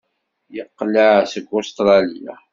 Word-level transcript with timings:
Yeqleɛ 0.55 1.07
seg 1.31 1.45
Ustṛalya. 1.57 2.35